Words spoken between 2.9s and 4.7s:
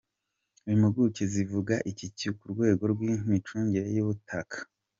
rw’imicungire y’ubutaka?.